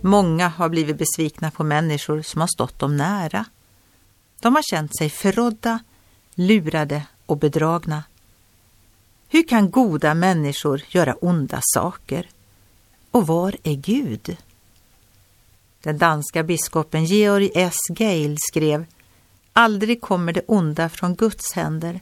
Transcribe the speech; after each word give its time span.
Många 0.00 0.48
har 0.48 0.68
blivit 0.68 0.98
besvikna 0.98 1.50
på 1.50 1.64
människor 1.64 2.22
som 2.22 2.40
har 2.40 2.48
stått 2.48 2.78
dem 2.78 2.96
nära. 2.96 3.44
De 4.40 4.54
har 4.54 4.62
känt 4.62 4.96
sig 4.96 5.10
förrådda, 5.10 5.78
lurade 6.34 7.02
och 7.26 7.38
bedragna. 7.38 8.04
Hur 9.28 9.48
kan 9.48 9.70
goda 9.70 10.14
människor 10.14 10.82
göra 10.88 11.14
onda 11.14 11.60
saker? 11.62 12.28
Och 13.10 13.26
var 13.26 13.56
är 13.62 13.74
Gud? 13.74 14.36
Den 15.82 15.98
danska 15.98 16.42
biskopen 16.42 17.04
Georg 17.04 17.50
S. 17.54 17.76
Gale 17.88 18.36
skrev 18.50 18.86
Aldrig 19.52 20.00
kommer 20.00 20.32
det 20.32 20.44
onda 20.46 20.88
från 20.88 21.14
Guds 21.14 21.52
händer. 21.52 22.00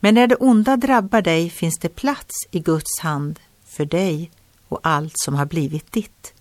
Men 0.00 0.14
när 0.14 0.26
det 0.26 0.36
onda 0.36 0.76
drabbar 0.76 1.22
dig 1.22 1.50
finns 1.50 1.78
det 1.78 1.88
plats 1.88 2.34
i 2.50 2.60
Guds 2.60 3.00
hand 3.00 3.40
för 3.64 3.84
dig 3.84 4.30
och 4.68 4.80
allt 4.82 5.14
som 5.16 5.34
har 5.34 5.46
blivit 5.46 5.92
ditt. 5.92 6.34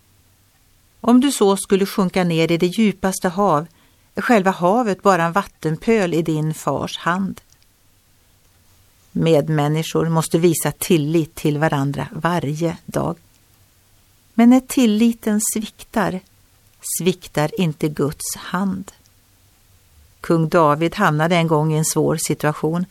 Om 1.02 1.20
du 1.20 1.32
så 1.32 1.58
skulle 1.58 1.86
sjunka 1.86 2.24
ner 2.24 2.52
i 2.52 2.58
det 2.58 2.68
djupaste 2.68 3.30
hav 3.30 3.68
är 4.16 4.22
själva 4.22 4.52
havet 4.52 5.04
bara 5.04 5.24
en 5.24 5.32
vattenpöl 5.32 6.14
i 6.14 6.22
din 6.22 6.54
fars 6.54 6.98
hand. 6.98 7.42
Medmänniskor 9.12 10.10
måste 10.10 10.38
visa 10.38 10.72
tillit 10.72 11.36
till 11.36 11.58
varandra 11.58 12.08
varje 12.12 12.78
dag. 12.86 13.18
Men 14.34 14.50
när 14.50 14.60
tilliten 14.60 15.42
sviktar, 15.54 16.20
sviktar 17.00 17.62
inte 17.62 17.88
Guds 17.88 18.36
hand. 18.36 18.92
Kung 20.22 20.50
David 20.50 20.96
hamnade 20.96 21.36
en 21.36 21.48
gång 21.48 21.74
i 21.74 21.78
en 21.78 21.86
svår 21.86 22.18
situation. 22.28 22.86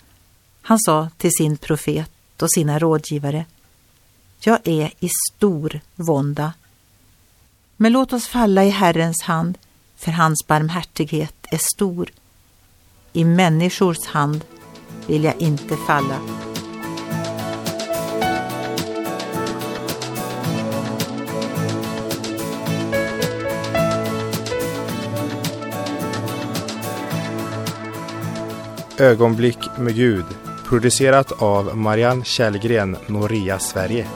Han 0.63 0.79
sa 0.79 1.09
till 1.17 1.33
sin 1.33 1.57
profet 1.57 2.43
och 2.43 2.53
sina 2.53 2.79
rådgivare 2.79 3.45
Jag 4.41 4.69
är 4.69 4.93
i 5.01 5.09
stor 5.27 5.81
vånda. 5.95 6.53
Men 7.81 7.93
låt 7.93 8.13
oss 8.13 8.27
falla 8.27 8.65
i 8.65 8.69
Herrens 8.69 9.23
hand, 9.23 9.59
för 9.97 10.13
hans 10.13 10.47
barmhärtighet 10.47 11.35
är 11.51 11.61
stor. 11.75 12.11
I 13.13 13.25
människors 13.25 14.07
hand 14.07 14.45
vill 15.07 15.25
jag 15.25 15.35
inte 15.39 15.77
falla. 15.77 16.19
Ögonblick 28.99 29.59
med 29.79 29.95
Gud 29.95 30.27
producerat 30.69 31.43
av 31.43 31.77
Marianne 31.77 32.25
Källgren, 32.25 32.97
Noria 33.07 33.59
Sverige. 33.59 34.07